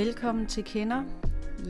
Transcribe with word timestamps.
Velkommen 0.00 0.46
til 0.46 0.64
Kender. 0.64 1.02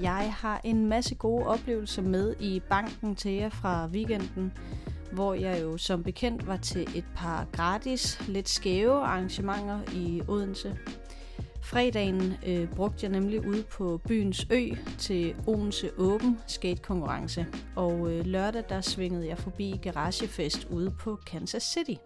Jeg 0.02 0.34
har 0.38 0.60
en 0.64 0.86
masse 0.86 1.14
gode 1.14 1.46
oplevelser 1.46 2.02
med 2.02 2.34
i 2.40 2.60
banken 2.68 3.16
til 3.16 3.32
jer 3.32 3.48
fra 3.48 3.86
weekenden, 3.86 4.52
hvor 5.12 5.34
jeg 5.34 5.62
jo 5.62 5.76
som 5.78 6.02
bekendt 6.02 6.46
var 6.46 6.56
til 6.56 6.82
et 6.96 7.04
par 7.16 7.46
gratis, 7.52 8.28
lidt 8.28 8.48
skæve 8.48 8.92
arrangementer 8.92 9.80
i 9.94 10.22
Odense. 10.28 10.78
Fredagen 11.62 12.34
øh, 12.46 12.68
brugte 12.68 12.98
jeg 13.02 13.10
nemlig 13.10 13.46
ude 13.46 13.62
på 13.62 14.00
byens 14.08 14.46
ø 14.50 14.68
til 14.98 15.34
Odense 15.46 15.90
Åben 15.98 16.38
skatekonkurrence, 16.46 17.46
og 17.76 18.12
øh, 18.12 18.26
lørdag 18.26 18.64
der 18.68 18.80
svingede 18.80 19.28
jeg 19.28 19.38
forbi 19.38 19.80
Garagefest 19.82 20.68
ude 20.70 20.90
på 20.90 21.18
Kansas 21.26 21.62
City. 21.62 22.00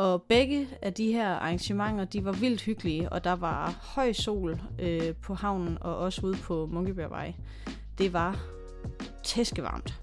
Og 0.00 0.22
begge 0.22 0.68
af 0.82 0.94
de 0.94 1.12
her 1.12 1.28
arrangementer, 1.28 2.04
de 2.04 2.24
var 2.24 2.32
vildt 2.32 2.62
hyggelige, 2.62 3.12
og 3.12 3.24
der 3.24 3.32
var 3.32 3.78
høj 3.94 4.12
sol 4.12 4.60
øh, 4.78 5.14
på 5.22 5.34
havnen 5.34 5.78
og 5.80 5.96
også 5.96 6.26
ude 6.26 6.36
på 6.36 6.66
Munkebjergvej. 6.66 7.34
Det 7.98 8.12
var 8.12 8.40
tæskevarmt. 9.24 10.00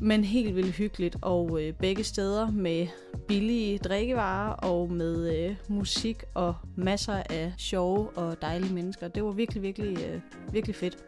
Men 0.00 0.24
helt 0.24 0.56
vildt 0.56 0.74
hyggeligt, 0.74 1.16
og 1.22 1.62
øh, 1.62 1.72
begge 1.72 2.04
steder 2.04 2.50
med 2.50 2.86
billige 3.28 3.78
drikkevarer 3.78 4.52
og 4.52 4.90
med 4.90 5.36
øh, 5.36 5.56
musik 5.68 6.22
og 6.34 6.54
masser 6.76 7.22
af 7.30 7.52
sjove 7.58 8.08
og 8.08 8.42
dejlige 8.42 8.74
mennesker. 8.74 9.08
Det 9.08 9.24
var 9.24 9.30
virkelig, 9.30 9.62
virkelig, 9.62 9.98
øh, 10.06 10.20
virkelig 10.52 10.76
fedt. 10.76 10.98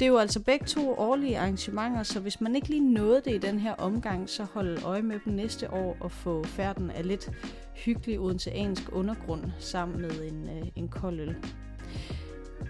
Det 0.00 0.06
er 0.06 0.10
jo 0.10 0.18
altså 0.18 0.40
begge 0.40 0.66
to 0.66 0.94
årlige 0.98 1.38
arrangementer, 1.38 2.02
så 2.02 2.20
hvis 2.20 2.40
man 2.40 2.56
ikke 2.56 2.68
lige 2.68 2.92
nåede 2.92 3.22
det 3.24 3.34
i 3.34 3.38
den 3.38 3.58
her 3.58 3.74
omgang, 3.74 4.28
så 4.28 4.44
hold 4.44 4.82
øje 4.84 5.02
med 5.02 5.20
dem 5.24 5.32
næste 5.32 5.72
år 5.72 5.96
og 6.00 6.12
få 6.12 6.44
færden 6.44 6.90
af 6.90 7.06
lidt 7.06 7.30
hyggelig 7.74 8.20
odenseansk 8.20 8.82
undergrund 8.92 9.44
sammen 9.58 10.00
med 10.00 10.10
en, 10.10 10.48
øh, 10.48 10.68
en 10.76 10.88
kold 10.88 11.20
øl. 11.20 11.36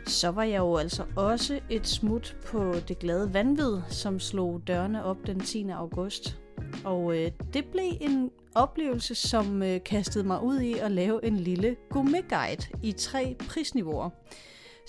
Så 0.06 0.30
var 0.30 0.42
jeg 0.42 0.58
jo 0.58 0.76
altså 0.76 1.04
også 1.16 1.60
et 1.70 1.86
smut 1.86 2.36
på 2.46 2.74
det 2.88 2.98
glade 2.98 3.34
vanvid, 3.34 3.80
som 3.88 4.20
slog 4.20 4.62
dørene 4.66 5.04
op 5.04 5.26
den 5.26 5.40
10. 5.40 5.68
august. 5.70 6.38
Og 6.84 7.16
øh, 7.16 7.30
det 7.54 7.64
blev 7.64 7.92
en 8.00 8.30
oplevelse, 8.54 9.14
som 9.14 9.62
øh, 9.62 9.80
kastede 9.84 10.24
mig 10.24 10.42
ud 10.42 10.60
i 10.60 10.72
at 10.72 10.90
lave 10.90 11.24
en 11.24 11.36
lille 11.36 11.76
gourmet-guide 11.90 12.66
i 12.82 12.92
tre 12.92 13.36
prisniveauer 13.48 14.10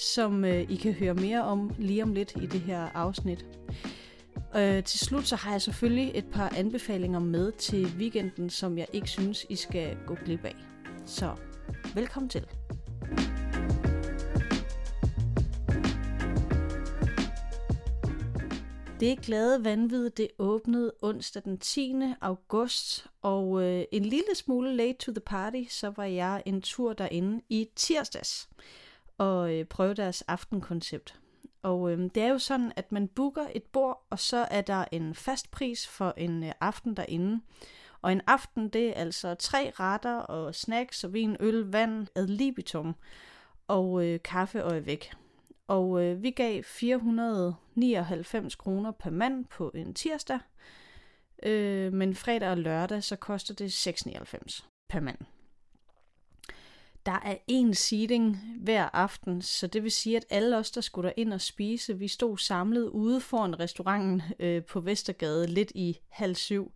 som 0.01 0.45
øh, 0.45 0.61
I 0.69 0.75
kan 0.75 0.93
høre 0.93 1.13
mere 1.13 1.43
om 1.43 1.71
lige 1.77 2.03
om 2.03 2.13
lidt 2.13 2.33
i 2.41 2.45
det 2.45 2.59
her 2.59 2.89
afsnit. 2.93 3.45
Øh, 4.55 4.83
til 4.83 4.99
slut 4.99 5.27
så 5.27 5.35
har 5.35 5.51
jeg 5.51 5.61
selvfølgelig 5.61 6.11
et 6.15 6.25
par 6.31 6.53
anbefalinger 6.57 7.19
med 7.19 7.51
til 7.51 7.87
weekenden, 7.97 8.49
som 8.49 8.77
jeg 8.77 8.87
ikke 8.93 9.07
synes, 9.07 9.45
I 9.49 9.55
skal 9.55 9.97
gå 10.07 10.15
glip 10.25 10.45
af. 10.45 10.55
Så 11.05 11.35
velkommen 11.95 12.29
til. 12.29 12.45
Det 18.99 19.21
glade 19.21 19.63
vanvid, 19.63 20.09
det 20.09 20.27
åbnede 20.39 20.93
onsdag 21.01 21.43
den 21.43 21.57
10. 21.57 21.93
august, 22.21 23.07
og 23.21 23.63
øh, 23.63 23.83
en 23.91 24.05
lille 24.05 24.35
smule 24.35 24.75
late 24.75 24.97
to 24.97 25.11
the 25.11 25.21
party, 25.25 25.63
så 25.69 25.93
var 25.95 26.05
jeg 26.05 26.43
en 26.45 26.61
tur 26.61 26.93
derinde 26.93 27.41
i 27.49 27.67
tirsdags 27.75 28.49
og 29.21 29.53
øh, 29.53 29.65
prøve 29.65 29.93
deres 29.93 30.21
aftenkoncept. 30.21 31.19
Og 31.61 31.91
øh, 31.91 31.99
det 32.15 32.23
er 32.23 32.27
jo 32.27 32.37
sådan, 32.37 32.71
at 32.75 32.91
man 32.91 33.07
booker 33.07 33.47
et 33.55 33.63
bord, 33.63 34.05
og 34.09 34.19
så 34.19 34.47
er 34.51 34.61
der 34.61 34.85
en 34.91 35.15
fast 35.15 35.51
pris 35.51 35.87
for 35.87 36.13
en 36.17 36.43
øh, 36.43 36.51
aften 36.61 36.97
derinde. 36.97 37.41
Og 38.01 38.11
en 38.11 38.21
aften, 38.27 38.69
det 38.69 38.89
er 38.89 38.93
altså 38.93 39.35
tre 39.35 39.71
retter 39.79 40.15
og 40.15 40.55
snacks 40.55 41.03
og 41.03 41.13
vin, 41.13 41.37
øl, 41.39 41.71
vand, 41.71 42.07
ad 42.15 42.27
libitum 42.27 42.95
og 43.67 44.05
øh, 44.05 44.19
kaffe 44.23 44.63
og 44.63 44.85
væk. 44.85 45.13
Og 45.67 46.03
øh, 46.03 46.23
vi 46.23 46.31
gav 46.31 46.63
499 46.63 48.55
kroner 48.55 48.91
per 48.91 49.09
mand 49.09 49.45
på 49.45 49.71
en 49.75 49.93
tirsdag, 49.93 50.39
øh, 51.43 51.93
men 51.93 52.15
fredag 52.15 52.49
og 52.49 52.57
lørdag, 52.57 53.03
så 53.03 53.15
koster 53.15 53.53
det 53.53 53.73
699 53.73 54.67
per 54.89 54.99
mand. 54.99 55.17
Der 57.05 57.19
er 57.23 57.35
én 57.51 57.73
seating 57.73 58.37
hver 58.63 58.89
aften, 58.93 59.41
så 59.41 59.67
det 59.67 59.83
vil 59.83 59.91
sige, 59.91 60.17
at 60.17 60.25
alle 60.29 60.57
os, 60.57 60.71
der 60.71 60.81
skulle 60.81 61.13
ind 61.17 61.33
og 61.33 61.41
spise, 61.41 61.97
vi 61.97 62.07
stod 62.07 62.37
samlet 62.37 62.87
ude 62.87 63.21
foran 63.21 63.59
restauranten 63.59 64.21
øh, 64.39 64.63
på 64.63 64.79
Vestergade 64.79 65.47
lidt 65.47 65.71
i 65.75 65.99
halv 66.09 66.35
syv. 66.35 66.71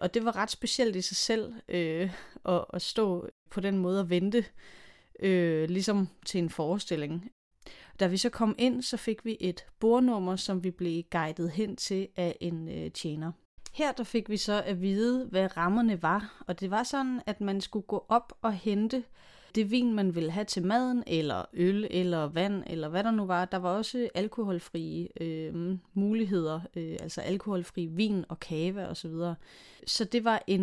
Og 0.00 0.14
det 0.14 0.24
var 0.24 0.36
ret 0.36 0.50
specielt 0.50 0.96
i 0.96 1.00
sig 1.00 1.16
selv 1.16 1.54
øh, 1.68 2.10
at, 2.44 2.64
at 2.72 2.82
stå 2.82 3.28
på 3.50 3.60
den 3.60 3.78
måde 3.78 4.00
og 4.00 4.10
vente, 4.10 4.44
øh, 5.20 5.68
ligesom 5.68 6.08
til 6.26 6.38
en 6.38 6.50
forestilling. 6.50 7.30
Da 8.00 8.06
vi 8.06 8.16
så 8.16 8.30
kom 8.30 8.54
ind, 8.58 8.82
så 8.82 8.96
fik 8.96 9.24
vi 9.24 9.36
et 9.40 9.66
bordnummer, 9.78 10.36
som 10.36 10.64
vi 10.64 10.70
blev 10.70 11.02
guidet 11.10 11.50
hen 11.50 11.76
til 11.76 12.08
af 12.16 12.36
en 12.40 12.68
øh, 12.68 12.90
tjener. 12.90 13.32
Her 13.72 13.92
der 13.92 14.04
fik 14.04 14.28
vi 14.30 14.36
så 14.36 14.62
at 14.62 14.82
vide, 14.82 15.26
hvad 15.26 15.56
rammerne 15.56 16.02
var, 16.02 16.44
og 16.46 16.60
det 16.60 16.70
var 16.70 16.82
sådan, 16.82 17.22
at 17.26 17.40
man 17.40 17.60
skulle 17.60 17.86
gå 17.86 18.06
op 18.08 18.32
og 18.42 18.52
hente 18.52 19.04
det 19.56 19.70
vin, 19.70 19.94
man 19.94 20.14
ville 20.14 20.30
have 20.30 20.44
til 20.44 20.66
maden, 20.66 21.02
eller 21.06 21.44
øl, 21.52 21.86
eller 21.90 22.26
vand, 22.26 22.62
eller 22.66 22.88
hvad 22.88 23.04
der 23.04 23.10
nu 23.10 23.26
var. 23.26 23.44
Der 23.44 23.58
var 23.58 23.76
også 23.76 24.08
alkoholfrie 24.14 25.08
øh, 25.22 25.78
muligheder, 25.94 26.60
øh, 26.76 26.96
altså 27.00 27.20
alkoholfri 27.20 27.86
vin 27.86 28.24
og 28.28 28.40
kave 28.40 28.86
osv. 28.86 28.94
Så, 28.94 29.08
videre. 29.08 29.34
så 29.86 30.04
det 30.04 30.24
var 30.24 30.42
en, 30.46 30.60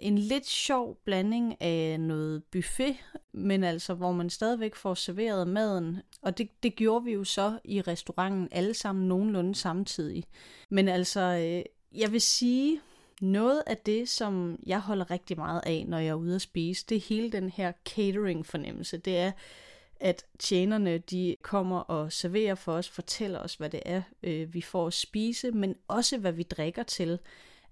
en 0.00 0.18
lidt 0.18 0.46
sjov 0.46 0.98
blanding 1.04 1.62
af 1.62 2.00
noget 2.00 2.44
buffet, 2.44 2.96
men 3.32 3.64
altså 3.64 3.94
hvor 3.94 4.12
man 4.12 4.30
stadigvæk 4.30 4.74
får 4.74 4.94
serveret 4.94 5.48
maden. 5.48 5.98
Og 6.22 6.38
det, 6.38 6.48
det 6.62 6.76
gjorde 6.76 7.04
vi 7.04 7.12
jo 7.12 7.24
så 7.24 7.58
i 7.64 7.80
restauranten 7.80 8.48
alle 8.50 8.74
sammen 8.74 9.08
nogenlunde 9.08 9.54
samtidig. 9.54 10.24
Men 10.70 10.88
altså, 10.88 11.20
øh, 11.20 11.62
jeg 12.00 12.12
vil 12.12 12.20
sige, 12.20 12.80
noget 13.22 13.62
af 13.66 13.76
det, 13.76 14.08
som 14.08 14.58
jeg 14.66 14.80
holder 14.80 15.10
rigtig 15.10 15.38
meget 15.38 15.60
af, 15.66 15.84
når 15.88 15.98
jeg 15.98 16.08
er 16.08 16.14
ude 16.14 16.34
at 16.34 16.42
spise, 16.42 16.86
det 16.88 16.96
er 16.96 17.00
hele 17.00 17.32
den 17.32 17.50
her 17.50 17.72
catering-fornemmelse. 17.88 18.96
Det 18.96 19.18
er, 19.18 19.32
at 20.00 20.24
tjenerne 20.38 20.98
de 20.98 21.36
kommer 21.42 21.78
og 21.78 22.12
serverer 22.12 22.54
for 22.54 22.72
os, 22.72 22.88
fortæller 22.88 23.38
os, 23.38 23.54
hvad 23.54 23.70
det 23.70 23.82
er, 23.84 24.02
øh, 24.22 24.54
vi 24.54 24.60
får 24.60 24.86
at 24.86 24.92
spise, 24.92 25.50
men 25.50 25.74
også 25.88 26.18
hvad 26.18 26.32
vi 26.32 26.42
drikker 26.42 26.82
til. 26.82 27.18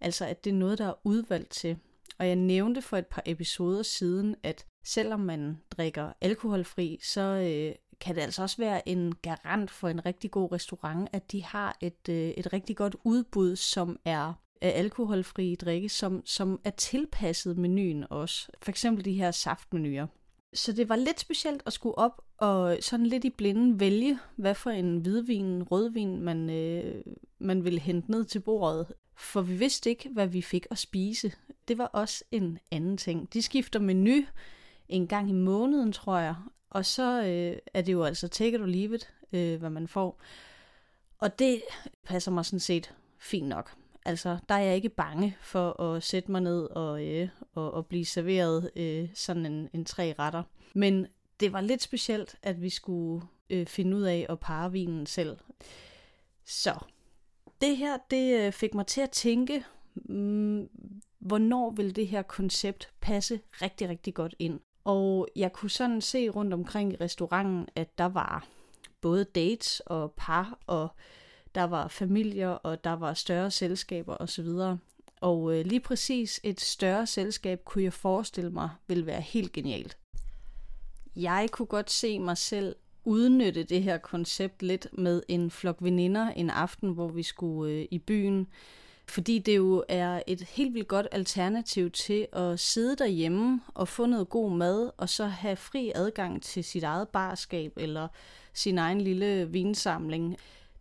Altså, 0.00 0.26
at 0.26 0.44
det 0.44 0.50
er 0.50 0.54
noget, 0.54 0.78
der 0.78 0.86
er 0.86 1.00
udvalgt 1.04 1.50
til. 1.50 1.76
Og 2.18 2.26
jeg 2.26 2.36
nævnte 2.36 2.82
for 2.82 2.96
et 2.96 3.06
par 3.06 3.22
episoder 3.26 3.82
siden, 3.82 4.36
at 4.42 4.66
selvom 4.84 5.20
man 5.20 5.60
drikker 5.70 6.12
alkoholfri, 6.20 6.98
så 7.02 7.20
øh, 7.20 7.74
kan 8.00 8.14
det 8.14 8.20
altså 8.20 8.42
også 8.42 8.56
være 8.56 8.88
en 8.88 9.14
garant 9.14 9.70
for 9.70 9.88
en 9.88 10.06
rigtig 10.06 10.30
god 10.30 10.52
restaurant, 10.52 11.08
at 11.12 11.32
de 11.32 11.44
har 11.44 11.76
et, 11.80 12.08
øh, 12.08 12.16
et 12.16 12.52
rigtig 12.52 12.76
godt 12.76 12.96
udbud, 13.04 13.56
som 13.56 13.98
er 14.04 14.32
af 14.60 14.78
alkoholfrie 14.78 15.56
drikke, 15.56 15.88
som, 15.88 16.22
som 16.24 16.60
er 16.64 16.70
tilpasset 16.70 17.58
menuen 17.58 18.04
også. 18.10 18.48
For 18.62 18.70
eksempel 18.70 19.04
de 19.04 19.12
her 19.12 19.30
saftmenuer. 19.30 20.06
Så 20.54 20.72
det 20.72 20.88
var 20.88 20.96
lidt 20.96 21.20
specielt 21.20 21.62
at 21.66 21.72
skulle 21.72 21.98
op 21.98 22.22
og 22.38 22.76
sådan 22.80 23.06
lidt 23.06 23.24
i 23.24 23.30
blinden 23.30 23.80
vælge, 23.80 24.18
hvad 24.36 24.54
for 24.54 24.70
en 24.70 24.98
hvidvin, 24.98 25.62
rødvin, 25.62 26.20
man, 26.20 26.50
øh, 26.50 27.02
man 27.38 27.64
ville 27.64 27.80
hente 27.80 28.10
ned 28.10 28.24
til 28.24 28.40
bordet. 28.40 28.86
For 29.16 29.42
vi 29.42 29.54
vidste 29.54 29.90
ikke, 29.90 30.08
hvad 30.08 30.26
vi 30.26 30.42
fik 30.42 30.66
at 30.70 30.78
spise. 30.78 31.32
Det 31.68 31.78
var 31.78 31.86
også 31.86 32.24
en 32.30 32.58
anden 32.70 32.96
ting. 32.96 33.32
De 33.32 33.42
skifter 33.42 33.78
menu 33.78 34.24
en 34.88 35.06
gang 35.06 35.30
i 35.30 35.32
måneden, 35.32 35.92
tror 35.92 36.18
jeg. 36.18 36.34
Og 36.70 36.86
så 36.86 37.22
øh, 37.22 37.58
er 37.74 37.82
det 37.82 37.92
jo 37.92 38.02
altså 38.02 38.28
take 38.28 38.54
it 38.54 38.60
or 38.60 38.66
leave 38.66 38.94
it, 38.94 39.12
øh, 39.32 39.58
hvad 39.58 39.70
man 39.70 39.88
får. 39.88 40.20
Og 41.18 41.38
det 41.38 41.62
passer 42.04 42.30
mig 42.30 42.44
sådan 42.44 42.60
set 42.60 42.94
fint 43.18 43.48
nok. 43.48 43.79
Altså, 44.04 44.38
der 44.48 44.54
er 44.54 44.58
jeg 44.58 44.74
ikke 44.74 44.88
bange 44.88 45.36
for 45.40 45.82
at 45.82 46.02
sætte 46.02 46.30
mig 46.30 46.40
ned 46.40 46.64
og, 46.64 47.06
øh, 47.06 47.28
og, 47.54 47.74
og 47.74 47.86
blive 47.86 48.04
serveret 48.04 48.70
øh, 48.76 49.08
sådan 49.14 49.46
en, 49.46 49.68
en 49.74 49.84
tre 49.84 50.14
retter. 50.18 50.42
Men 50.74 51.06
det 51.40 51.52
var 51.52 51.60
lidt 51.60 51.82
specielt, 51.82 52.36
at 52.42 52.62
vi 52.62 52.68
skulle 52.68 53.26
øh, 53.50 53.66
finde 53.66 53.96
ud 53.96 54.02
af 54.02 54.26
at 54.28 54.40
parre 54.40 54.72
vinen 54.72 55.06
selv. 55.06 55.36
Så 56.44 56.78
det 57.60 57.76
her, 57.76 57.98
det 58.10 58.40
øh, 58.40 58.52
fik 58.52 58.74
mig 58.74 58.86
til 58.86 59.00
at 59.00 59.10
tænke, 59.10 59.64
mm, 59.94 60.68
hvornår 61.18 61.70
vil 61.70 61.96
det 61.96 62.06
her 62.06 62.22
koncept 62.22 62.92
passe 63.00 63.40
rigtig, 63.62 63.88
rigtig 63.88 64.14
godt 64.14 64.34
ind. 64.38 64.60
Og 64.84 65.28
jeg 65.36 65.52
kunne 65.52 65.70
sådan 65.70 66.00
se 66.00 66.28
rundt 66.28 66.54
omkring 66.54 66.92
i 66.92 66.96
restauranten, 66.96 67.68
at 67.74 67.98
der 67.98 68.04
var 68.04 68.46
både 69.00 69.24
dates 69.24 69.80
og 69.80 70.12
par 70.16 70.58
og 70.66 70.88
der 71.54 71.64
var 71.64 71.88
familier, 71.88 72.48
og 72.48 72.84
der 72.84 72.92
var 72.92 73.14
større 73.14 73.50
selskaber 73.50 74.16
osv. 74.20 74.48
Og 75.20 75.58
øh, 75.58 75.64
lige 75.66 75.80
præcis 75.80 76.40
et 76.42 76.60
større 76.60 77.06
selskab 77.06 77.64
kunne 77.64 77.84
jeg 77.84 77.92
forestille 77.92 78.50
mig 78.50 78.70
ville 78.86 79.06
være 79.06 79.20
helt 79.20 79.52
genialt. 79.52 79.96
Jeg 81.16 81.48
kunne 81.52 81.66
godt 81.66 81.90
se 81.90 82.18
mig 82.18 82.36
selv 82.36 82.76
udnytte 83.04 83.62
det 83.62 83.82
her 83.82 83.98
koncept 83.98 84.62
lidt 84.62 84.86
med 84.92 85.22
en 85.28 85.50
flok 85.50 85.76
veninder 85.80 86.28
en 86.30 86.50
aften, 86.50 86.90
hvor 86.90 87.08
vi 87.08 87.22
skulle 87.22 87.72
øh, 87.72 87.86
i 87.90 87.98
byen. 87.98 88.46
fordi 89.06 89.38
det 89.38 89.56
jo 89.56 89.84
er 89.88 90.22
et 90.26 90.42
helt 90.42 90.74
vildt 90.74 90.88
godt 90.88 91.06
alternativ 91.12 91.90
til 91.90 92.26
at 92.32 92.60
sidde 92.60 92.96
derhjemme 92.96 93.60
og 93.74 93.88
få 93.88 94.06
noget 94.06 94.28
god 94.28 94.50
mad, 94.52 94.90
og 94.96 95.08
så 95.08 95.26
have 95.26 95.56
fri 95.56 95.92
adgang 95.94 96.42
til 96.42 96.64
sit 96.64 96.82
eget 96.82 97.08
barskab 97.08 97.72
eller 97.76 98.08
sin 98.54 98.78
egen 98.78 99.00
lille 99.00 99.48
vinsamling. 99.52 100.36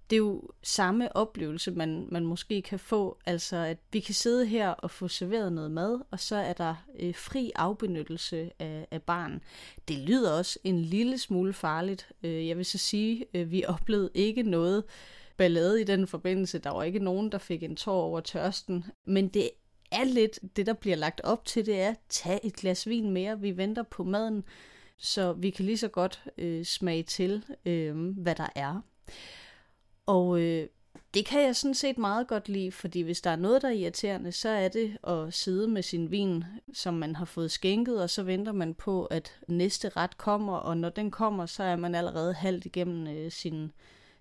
Det 0.09 0.15
er 0.15 0.17
jo 0.17 0.41
samme 0.63 1.15
oplevelse, 1.15 1.71
man, 1.71 2.07
man 2.11 2.25
måske 2.25 2.61
kan 2.61 2.79
få, 2.79 3.17
altså 3.25 3.57
at 3.57 3.77
vi 3.91 3.99
kan 3.99 4.13
sidde 4.13 4.45
her 4.45 4.69
og 4.69 4.91
få 4.91 5.07
serveret 5.07 5.53
noget 5.53 5.71
mad, 5.71 5.99
og 6.11 6.19
så 6.19 6.35
er 6.35 6.53
der 6.53 6.75
øh, 6.99 7.15
fri 7.15 7.51
afbenyttelse 7.55 8.51
af, 8.59 8.87
af 8.91 9.01
barn. 9.01 9.41
Det 9.87 9.97
lyder 9.97 10.37
også 10.37 10.59
en 10.63 10.81
lille 10.81 11.17
smule 11.17 11.53
farligt. 11.53 12.11
Øh, 12.23 12.47
jeg 12.47 12.57
vil 12.57 12.65
så 12.65 12.77
sige, 12.77 13.25
øh, 13.33 13.51
vi 13.51 13.65
oplevede 13.65 14.09
ikke 14.13 14.43
noget 14.43 14.83
ballade 15.37 15.81
i 15.81 15.83
den 15.83 16.07
forbindelse. 16.07 16.59
Der 16.59 16.69
var 16.69 16.83
ikke 16.83 16.99
nogen, 16.99 17.31
der 17.31 17.37
fik 17.37 17.63
en 17.63 17.75
tår 17.75 18.01
over 18.01 18.19
tørsten. 18.19 18.85
Men 19.05 19.27
det 19.27 19.49
er 19.91 20.03
lidt, 20.03 20.39
det 20.55 20.65
der 20.65 20.73
bliver 20.73 20.95
lagt 20.95 21.21
op 21.21 21.45
til, 21.45 21.65
det 21.65 21.81
er, 21.81 21.93
tag 22.09 22.39
et 22.43 22.55
glas 22.55 22.87
vin 22.87 23.11
mere, 23.11 23.39
vi 23.39 23.57
venter 23.57 23.83
på 23.83 24.03
maden, 24.03 24.43
så 24.97 25.33
vi 25.33 25.49
kan 25.49 25.65
lige 25.65 25.77
så 25.77 25.87
godt 25.87 26.23
øh, 26.37 26.65
smage 26.65 27.03
til, 27.03 27.43
øh, 27.65 28.07
hvad 28.07 28.35
der 28.35 28.47
er. 28.55 28.81
Og 30.09 30.41
øh, 30.41 30.67
det 31.13 31.25
kan 31.25 31.41
jeg 31.41 31.55
sådan 31.55 31.73
set 31.73 31.97
meget 31.97 32.27
godt 32.27 32.49
lide, 32.49 32.71
fordi 32.71 33.01
hvis 33.01 33.21
der 33.21 33.29
er 33.29 33.35
noget, 33.35 33.61
der 33.61 33.67
er 33.67 33.73
irriterende, 33.73 34.31
så 34.31 34.49
er 34.49 34.67
det 34.67 34.97
at 35.03 35.33
sidde 35.33 35.67
med 35.67 35.81
sin 35.83 36.11
vin, 36.11 36.43
som 36.73 36.93
man 36.93 37.15
har 37.15 37.25
fået 37.25 37.51
skænket, 37.51 38.01
og 38.01 38.09
så 38.09 38.23
venter 38.23 38.51
man 38.51 38.73
på, 38.73 39.05
at 39.05 39.39
næste 39.47 39.89
ret 39.89 40.17
kommer, 40.17 40.53
og 40.53 40.77
når 40.77 40.89
den 40.89 41.11
kommer, 41.11 41.45
så 41.45 41.63
er 41.63 41.75
man 41.75 41.95
allerede 41.95 42.33
halvt 42.33 42.65
igennem 42.65 43.07
øh, 43.07 43.31
sin, 43.31 43.71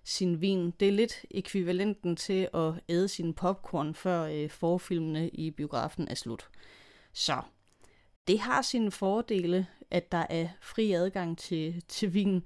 sin 0.03 0.41
vin. 0.41 0.71
Det 0.71 0.87
er 0.87 0.91
lidt 0.91 1.25
ekvivalenten 1.31 2.15
til 2.15 2.49
at 2.53 2.73
æde 2.89 3.07
sin 3.07 3.33
popcorn, 3.33 3.95
før 3.95 4.23
øh, 4.23 4.49
forfilmene 4.49 5.29
i 5.29 5.51
biografen 5.51 6.07
er 6.07 6.15
slut. 6.15 6.49
Så 7.13 7.41
det 8.27 8.39
har 8.39 8.61
sine 8.61 8.91
fordele, 8.91 9.67
at 9.91 10.11
der 10.11 10.25
er 10.29 10.47
fri 10.61 10.91
adgang 10.91 11.37
til, 11.37 11.83
til 11.87 12.13
vin. 12.13 12.43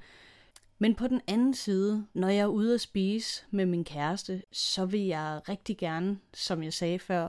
Men 0.80 0.96
på 0.96 1.08
den 1.08 1.22
anden 1.28 1.54
side, 1.54 2.08
når 2.14 2.28
jeg 2.28 2.40
er 2.40 2.48
ude 2.48 2.74
at 2.74 2.82
spise 2.82 3.44
med 3.52 3.66
min 3.66 3.84
kæreste, 3.84 4.44
så 4.52 4.86
vil 4.86 5.02
jeg 5.02 5.42
rigtig 5.50 5.78
gerne, 5.78 6.20
som 6.34 6.64
jeg 6.64 6.74
sagde 6.74 7.00
før, 7.00 7.28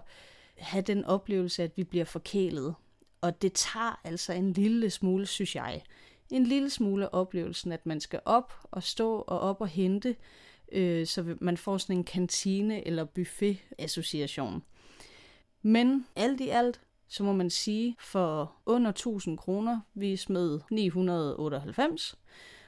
have 0.58 0.82
den 0.82 1.04
oplevelse, 1.04 1.62
at 1.62 1.76
vi 1.76 1.84
bliver 1.84 2.04
forkælet. 2.04 2.74
Og 3.20 3.42
det 3.42 3.52
tager 3.52 4.00
altså 4.04 4.32
en 4.32 4.52
lille 4.52 4.90
smule, 4.90 5.26
synes 5.26 5.56
jeg 5.56 5.82
en 6.30 6.46
lille 6.46 6.70
smule 6.70 7.14
oplevelsen, 7.14 7.72
at 7.72 7.86
man 7.86 8.00
skal 8.00 8.20
op 8.24 8.52
og 8.70 8.82
stå 8.82 9.16
og 9.16 9.40
op 9.40 9.60
og 9.60 9.68
hente, 9.68 10.16
øh, 10.72 11.06
så 11.06 11.36
man 11.40 11.56
får 11.56 11.78
sådan 11.78 11.96
en 11.96 12.04
kantine- 12.04 12.86
eller 12.86 13.04
buffet-association. 13.04 14.62
Men 15.62 16.06
alt 16.16 16.40
i 16.40 16.48
alt, 16.48 16.80
så 17.08 17.24
må 17.24 17.32
man 17.32 17.50
sige, 17.50 17.96
for 18.00 18.52
under 18.66 18.90
1000 18.92 19.38
kroner, 19.38 19.80
vi 19.94 20.16
smed 20.16 20.60
998 20.70 22.16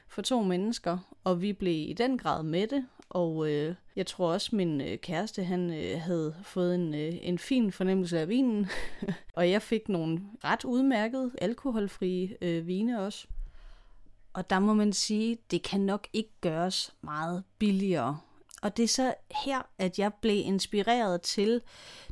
for 0.07 0.21
to 0.21 0.41
mennesker, 0.43 0.97
og 1.23 1.41
vi 1.41 1.53
blev 1.53 1.89
i 1.89 1.93
den 1.93 2.17
grad 2.17 2.43
med 2.43 2.67
det, 2.67 2.85
og 3.09 3.49
øh, 3.51 3.75
jeg 3.95 4.07
tror 4.07 4.33
også, 4.33 4.55
min 4.55 4.81
øh, 4.81 4.97
kæreste 4.97 5.43
han 5.43 5.73
øh, 5.73 6.01
havde 6.01 6.35
fået 6.43 6.75
en, 6.75 6.95
øh, 6.95 7.13
en 7.21 7.39
fin 7.39 7.71
fornemmelse 7.71 8.19
af 8.19 8.29
vinen, 8.29 8.67
og 9.37 9.49
jeg 9.49 9.61
fik 9.61 9.89
nogle 9.89 10.21
ret 10.43 10.65
udmærkede 10.65 11.31
alkoholfrie 11.41 12.37
øh, 12.41 12.67
vine 12.67 13.01
også. 13.01 13.27
Og 14.33 14.49
der 14.49 14.59
må 14.59 14.73
man 14.73 14.93
sige, 14.93 15.37
det 15.51 15.63
kan 15.63 15.81
nok 15.81 16.07
ikke 16.13 16.33
gøres 16.41 16.95
meget 17.01 17.43
billigere. 17.59 18.19
Og 18.61 18.77
det 18.77 18.83
er 18.83 18.87
så 18.87 19.13
her, 19.45 19.61
at 19.77 19.99
jeg 19.99 20.13
blev 20.13 20.45
inspireret 20.45 21.21
til 21.21 21.61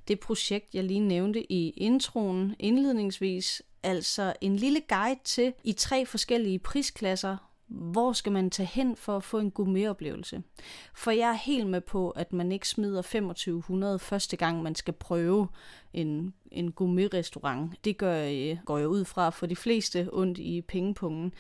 det 0.07 0.19
projekt, 0.19 0.75
jeg 0.75 0.83
lige 0.83 0.99
nævnte 0.99 1.51
i 1.51 1.69
introen 1.69 2.55
indledningsvis. 2.59 3.61
Altså 3.83 4.33
en 4.41 4.55
lille 4.55 4.81
guide 4.89 5.19
til 5.23 5.53
i 5.63 5.73
tre 5.73 6.05
forskellige 6.05 6.59
prisklasser, 6.59 7.37
hvor 7.67 8.13
skal 8.13 8.31
man 8.31 8.49
tage 8.49 8.67
hen 8.67 8.95
for 8.95 9.17
at 9.17 9.23
få 9.23 9.39
en 9.39 9.51
gourmetoplevelse? 9.51 10.43
For 10.93 11.11
jeg 11.11 11.29
er 11.29 11.37
helt 11.45 11.67
med 11.67 11.81
på, 11.81 12.09
at 12.09 12.33
man 12.33 12.51
ikke 12.51 12.67
smider 12.67 13.01
2500 13.01 13.99
første 13.99 14.37
gang, 14.37 14.63
man 14.63 14.75
skal 14.75 14.93
prøve 14.93 15.47
en, 15.93 16.33
en 16.51 16.71
gourmetrestaurant. 16.71 17.85
Det 17.85 17.97
gør, 17.97 18.25
øh, 18.25 18.57
går 18.65 18.77
jeg 18.77 18.87
ud 18.87 19.05
fra 19.05 19.29
for 19.29 19.45
de 19.45 19.55
fleste 19.55 20.09
ondt 20.11 20.37
i 20.37 20.61
pengepungen. 20.61 21.33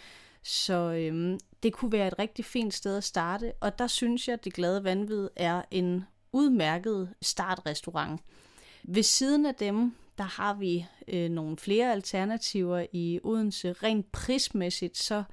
Så 0.43 0.91
øhm, 0.91 1.39
det 1.63 1.73
kunne 1.73 1.91
være 1.91 2.07
et 2.07 2.19
rigtig 2.19 2.45
fint 2.45 2.73
sted 2.73 2.97
at 2.97 3.03
starte, 3.03 3.53
og 3.61 3.79
der 3.79 3.87
synes 3.87 4.27
jeg, 4.27 4.33
at 4.33 4.45
Det 4.45 4.53
Glade 4.53 4.83
Vanvid 4.83 5.27
er 5.35 5.61
en 5.71 6.03
udmærket 6.31 7.13
startrestaurant. 7.21 8.21
Ved 8.83 9.03
siden 9.03 9.45
af 9.45 9.55
dem, 9.55 9.95
der 10.17 10.23
har 10.23 10.53
vi 10.53 10.85
øh, 11.07 11.29
nogle 11.29 11.57
flere 11.57 11.91
alternativer 11.91 12.85
i 12.91 13.19
Odense. 13.23 13.73
Rent 13.73 14.11
prismæssigt, 14.11 14.97
så 14.97 15.23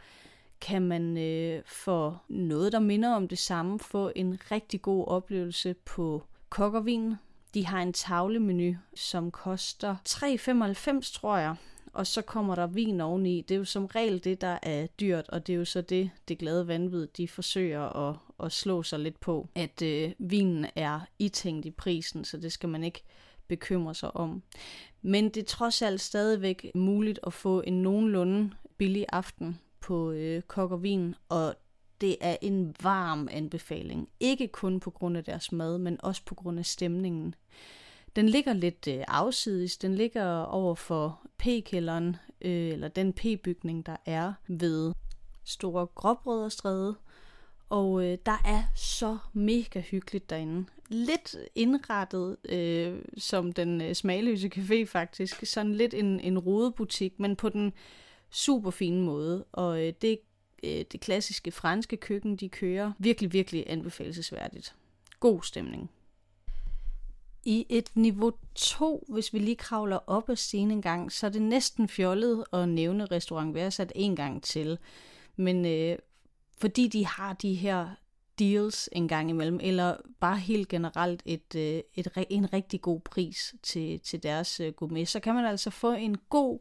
kan 0.62 0.82
man 0.82 1.18
øh, 1.18 1.62
for 1.66 2.22
noget, 2.28 2.72
der 2.72 2.78
minder 2.78 3.14
om 3.14 3.28
det 3.28 3.38
samme, 3.38 3.78
få 3.78 4.12
en 4.16 4.38
rigtig 4.50 4.82
god 4.82 5.06
oplevelse 5.06 5.74
på 5.74 6.22
kokkervin. 6.48 7.14
De 7.54 7.66
har 7.66 7.82
en 7.82 7.92
tavlemenu, 7.92 8.76
som 8.94 9.30
koster 9.30 9.96
3,95 10.08 11.20
tror 11.20 11.36
jeg, 11.36 11.56
og 11.92 12.06
så 12.06 12.22
kommer 12.22 12.54
der 12.54 12.66
vin 12.66 13.00
oveni. 13.00 13.40
Det 13.40 13.54
er 13.54 13.58
jo 13.58 13.64
som 13.64 13.86
regel 13.86 14.24
det, 14.24 14.40
der 14.40 14.58
er 14.62 14.86
dyrt, 14.86 15.28
og 15.28 15.46
det 15.46 15.52
er 15.52 15.56
jo 15.56 15.64
så 15.64 15.80
det, 15.80 16.10
det 16.28 16.38
glade 16.38 16.68
vanvid, 16.68 17.06
de 17.06 17.28
forsøger 17.28 18.08
at, 18.08 18.16
at 18.44 18.52
slå 18.52 18.82
sig 18.82 18.98
lidt 18.98 19.20
på, 19.20 19.48
at 19.54 19.82
øh, 19.82 20.12
vinen 20.18 20.66
er 20.76 21.00
itænkt 21.18 21.66
i 21.66 21.70
prisen, 21.70 22.24
så 22.24 22.36
det 22.36 22.52
skal 22.52 22.68
man 22.68 22.84
ikke 22.84 23.02
bekymre 23.48 23.94
sig 23.94 24.16
om. 24.16 24.42
Men 25.02 25.24
det 25.24 25.36
er 25.36 25.46
trods 25.46 25.82
alt 25.82 26.00
stadigvæk 26.00 26.70
muligt 26.74 27.20
at 27.26 27.32
få 27.32 27.62
en 27.66 27.82
nogenlunde 27.82 28.50
billig 28.76 29.06
aften 29.12 29.58
på 29.82 30.10
øh, 30.10 30.42
kok 30.42 30.70
og 30.70 30.82
vin, 30.82 31.14
og 31.28 31.54
det 32.00 32.16
er 32.20 32.36
en 32.42 32.74
varm 32.82 33.28
anbefaling. 33.30 34.08
Ikke 34.20 34.48
kun 34.48 34.80
på 34.80 34.90
grund 34.90 35.16
af 35.16 35.24
deres 35.24 35.52
mad, 35.52 35.78
men 35.78 36.00
også 36.02 36.22
på 36.24 36.34
grund 36.34 36.58
af 36.58 36.66
stemningen. 36.66 37.34
Den 38.16 38.28
ligger 38.28 38.52
lidt 38.52 38.88
øh, 38.88 39.04
afsides. 39.08 39.76
Den 39.76 39.94
ligger 39.94 40.42
over 40.42 40.74
for 40.74 41.20
P-kælderen, 41.38 42.16
øh, 42.40 42.72
eller 42.72 42.88
den 42.88 43.12
P-bygning, 43.12 43.86
der 43.86 43.96
er 44.06 44.32
ved 44.48 44.92
Store 45.44 45.86
Gråbrødrestræde. 45.86 46.96
Og 47.68 48.04
øh, 48.04 48.18
der 48.26 48.42
er 48.44 48.62
så 48.76 49.18
mega 49.32 49.80
hyggeligt 49.80 50.30
derinde. 50.30 50.64
Lidt 50.88 51.36
indrettet 51.54 52.36
øh, 52.48 52.98
som 53.18 53.52
den 53.52 53.80
øh, 53.80 53.94
smagløse 53.94 54.50
café 54.56 54.84
faktisk. 54.84 55.46
Sådan 55.46 55.74
lidt 55.74 55.94
en, 55.94 56.20
en 56.20 56.38
rodebutik, 56.38 57.20
men 57.20 57.36
på 57.36 57.48
den 57.48 57.72
super 58.32 58.70
fine 58.70 59.02
måde. 59.02 59.44
Og 59.52 59.86
øh, 59.86 59.92
det, 60.02 60.18
øh, 60.62 60.84
det 60.92 61.00
klassiske 61.00 61.50
franske 61.50 61.96
køkken, 61.96 62.36
de 62.36 62.48
kører, 62.48 62.92
virkelig, 62.98 63.32
virkelig 63.32 63.64
anbefalesværdigt. 63.66 64.74
God 65.20 65.42
stemning. 65.42 65.90
I 67.44 67.66
et 67.68 67.90
niveau 67.94 68.32
2, 68.54 69.06
hvis 69.08 69.32
vi 69.32 69.38
lige 69.38 69.56
kravler 69.56 69.98
op 70.06 70.30
af 70.30 70.38
scenen 70.38 70.70
en 70.70 70.82
gang, 70.82 71.12
så 71.12 71.26
er 71.26 71.30
det 71.30 71.42
næsten 71.42 71.88
fjollet 71.88 72.44
at 72.52 72.68
nævne 72.68 73.04
restaurant 73.04 73.54
Værsat 73.54 73.92
en 73.94 74.16
gang 74.16 74.42
til. 74.42 74.78
Men 75.36 75.66
øh, 75.66 75.98
fordi 76.58 76.88
de 76.88 77.06
har 77.06 77.32
de 77.32 77.54
her 77.54 77.88
deals 78.38 78.88
en 78.92 79.08
gang 79.08 79.30
imellem, 79.30 79.60
eller 79.62 79.96
bare 80.20 80.38
helt 80.38 80.68
generelt 80.68 81.22
et, 81.24 81.54
øh, 81.54 81.80
et, 81.94 82.08
en 82.30 82.52
rigtig 82.52 82.80
god 82.80 83.00
pris 83.00 83.54
til, 83.62 84.00
til 84.00 84.22
deres 84.22 84.60
øh, 84.60 84.72
gourmet, 84.72 85.08
så 85.08 85.20
kan 85.20 85.34
man 85.34 85.44
altså 85.44 85.70
få 85.70 85.92
en 85.92 86.16
god 86.28 86.58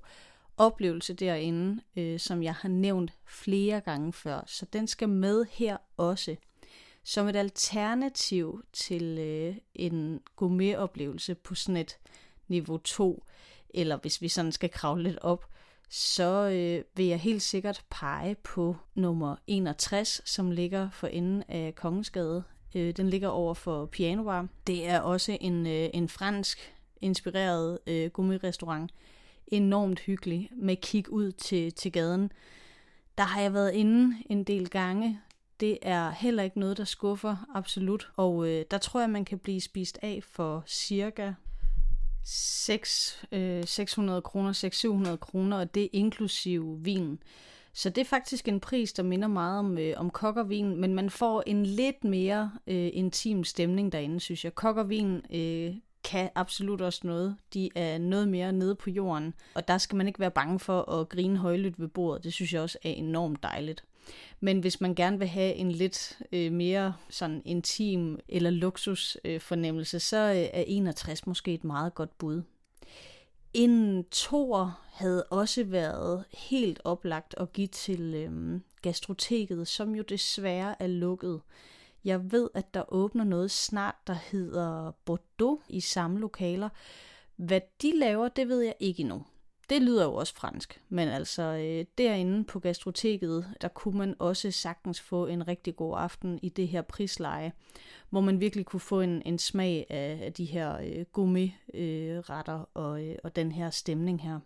oplevelse 0.61 1.13
derinde, 1.13 1.81
øh, 1.95 2.19
som 2.19 2.43
jeg 2.43 2.53
har 2.53 2.69
nævnt 2.69 3.13
flere 3.25 3.81
gange 3.81 4.13
før. 4.13 4.43
Så 4.47 4.65
den 4.73 4.87
skal 4.87 5.09
med 5.09 5.45
her 5.51 5.77
også 5.97 6.35
som 7.03 7.27
et 7.27 7.35
alternativ 7.35 8.63
til 8.73 9.17
øh, 9.19 9.55
en 9.75 10.21
gourmetoplevelse 10.35 11.35
på 11.35 11.55
sådan 11.55 11.77
et 11.77 11.97
niveau 12.47 12.77
2, 12.77 13.23
eller 13.69 13.97
hvis 13.97 14.21
vi 14.21 14.27
sådan 14.27 14.51
skal 14.51 14.69
kravle 14.69 15.03
lidt 15.03 15.19
op, 15.21 15.45
så 15.89 16.49
øh, 16.49 16.83
vil 16.95 17.05
jeg 17.05 17.19
helt 17.19 17.41
sikkert 17.41 17.85
pege 17.89 18.35
på 18.35 18.75
nummer 18.95 19.35
61, 19.47 20.21
som 20.25 20.51
ligger 20.51 20.89
for 20.89 21.07
enden 21.07 21.43
af 21.47 21.75
Kongensgade. 21.75 22.43
Øh, 22.75 22.97
den 22.97 23.09
ligger 23.09 23.27
over 23.27 23.53
for 23.53 23.85
Pianobar. 23.85 24.47
Det 24.67 24.87
er 24.87 24.99
også 24.99 25.37
en, 25.41 25.67
øh, 25.67 25.89
en 25.93 26.09
fransk 26.09 26.73
inspireret 27.01 27.79
øh, 27.87 28.09
gourmetrestaurant. 28.11 28.91
Enormt 29.51 29.99
hyggelig 29.99 30.49
med 30.55 30.75
kig 30.75 31.09
ud 31.09 31.31
til, 31.31 31.73
til 31.73 31.91
gaden. 31.91 32.31
Der 33.17 33.23
har 33.23 33.41
jeg 33.41 33.53
været 33.53 33.73
inde 33.73 34.15
en 34.29 34.43
del 34.43 34.69
gange. 34.69 35.19
Det 35.59 35.77
er 35.81 36.11
heller 36.11 36.43
ikke 36.43 36.59
noget, 36.59 36.77
der 36.77 36.83
skuffer, 36.83 37.49
absolut. 37.55 38.11
Og 38.15 38.47
øh, 38.47 38.65
der 38.71 38.77
tror 38.77 38.99
jeg, 38.99 39.09
man 39.09 39.25
kan 39.25 39.39
blive 39.39 39.61
spist 39.61 39.99
af 40.01 40.23
for 40.23 40.63
cirka 40.67 41.33
6, 42.25 43.23
øh, 43.31 43.63
600 43.65 44.21
kroner, 44.21 45.11
600-700 45.13 45.15
kroner, 45.15 45.57
og 45.57 45.75
det 45.75 45.83
er 45.83 45.89
inklusiv 45.93 46.77
vin. 46.81 47.19
Så 47.73 47.89
det 47.89 48.01
er 48.01 48.05
faktisk 48.05 48.47
en 48.47 48.59
pris, 48.59 48.93
der 48.93 49.03
minder 49.03 49.27
meget 49.27 49.59
om, 49.59 49.77
øh, 49.77 49.93
om 49.97 50.09
kokkervin, 50.09 50.75
men 50.81 50.93
man 50.93 51.09
får 51.09 51.43
en 51.47 51.65
lidt 51.65 52.03
mere 52.03 52.51
øh, 52.67 52.89
intim 52.93 53.43
stemning 53.43 53.91
derinde, 53.91 54.19
synes 54.19 54.45
jeg. 54.45 54.55
Kokkervin 54.55 55.21
øh, 55.33 55.75
kan 56.11 56.29
absolut 56.35 56.81
også 56.81 57.01
noget. 57.03 57.37
De 57.53 57.69
er 57.75 57.97
noget 57.97 58.27
mere 58.27 58.53
nede 58.53 58.75
på 58.75 58.89
jorden, 58.89 59.33
og 59.53 59.67
der 59.67 59.77
skal 59.77 59.95
man 59.95 60.07
ikke 60.07 60.19
være 60.19 60.31
bange 60.31 60.59
for 60.59 60.91
at 60.91 61.09
grine 61.09 61.37
højlydt 61.37 61.79
ved 61.79 61.87
bordet. 61.87 62.23
Det 62.23 62.33
synes 62.33 62.53
jeg 62.53 62.61
også 62.61 62.77
er 62.83 62.89
enormt 62.89 63.43
dejligt. 63.43 63.83
Men 64.39 64.59
hvis 64.59 64.81
man 64.81 64.95
gerne 64.95 65.19
vil 65.19 65.27
have 65.27 65.53
en 65.53 65.71
lidt 65.71 66.19
øh, 66.31 66.51
mere 66.51 66.93
sådan 67.09 67.41
intim 67.45 68.19
eller 68.29 68.49
luksus 68.49 69.17
øh, 69.25 69.41
fornemmelse, 69.41 69.99
så 69.99 70.17
øh, 70.17 70.59
er 70.59 70.63
61 70.67 71.27
måske 71.27 71.53
et 71.53 71.63
meget 71.63 71.95
godt 71.95 72.17
bud. 72.17 72.41
En 73.53 74.03
tor 74.11 74.79
havde 74.91 75.23
også 75.23 75.63
været 75.63 76.23
helt 76.33 76.81
oplagt 76.83 77.35
at 77.37 77.53
give 77.53 77.67
til 77.67 78.13
øh, 78.15 78.59
gastroteket, 78.81 79.67
som 79.67 79.95
jo 79.95 80.03
desværre 80.03 80.81
er 80.81 80.87
lukket. 80.87 81.41
Jeg 82.05 82.31
ved, 82.31 82.49
at 82.53 82.73
der 82.73 82.93
åbner 82.93 83.23
noget 83.23 83.51
snart, 83.51 83.95
der 84.07 84.13
hedder 84.13 84.91
Bordeaux 85.05 85.61
i 85.69 85.79
samme 85.79 86.19
lokaler. 86.19 86.69
Hvad 87.35 87.61
de 87.81 87.99
laver, 87.99 88.27
det 88.27 88.47
ved 88.47 88.61
jeg 88.61 88.75
ikke 88.79 89.01
endnu. 89.01 89.25
Det 89.69 89.81
lyder 89.81 90.05
jo 90.05 90.13
også 90.13 90.35
fransk, 90.35 90.81
men 90.89 91.07
altså 91.07 91.41
øh, 91.41 91.85
derinde 91.97 92.43
på 92.43 92.59
gastroteket, 92.59 93.53
der 93.61 93.67
kunne 93.67 93.97
man 93.97 94.15
også 94.19 94.51
sagtens 94.51 95.01
få 95.01 95.27
en 95.27 95.47
rigtig 95.47 95.75
god 95.75 95.97
aften 95.97 96.39
i 96.41 96.49
det 96.49 96.67
her 96.67 96.81
prisleje, 96.81 97.51
hvor 98.09 98.21
man 98.21 98.39
virkelig 98.39 98.65
kunne 98.65 98.79
få 98.79 99.01
en, 99.01 99.21
en 99.25 99.39
smag 99.39 99.85
af, 99.89 100.19
af 100.21 100.33
de 100.33 100.45
her 100.45 100.77
øh, 100.77 101.05
gummiretter 101.11 102.59
øh, 102.59 102.65
og, 102.73 103.03
øh, 103.03 103.15
og 103.23 103.35
den 103.35 103.51
her 103.51 103.69
stemning 103.69 104.21
her. 104.21 104.39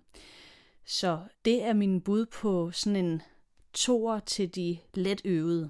Så 0.85 1.19
det 1.45 1.63
er 1.63 1.73
min 1.73 2.01
bud 2.01 2.25
på 2.25 2.71
sådan 2.71 3.05
en 3.05 3.21
toer 3.73 4.19
til 4.19 4.55
de 4.55 4.77
let 4.93 5.21
øvede. 5.25 5.69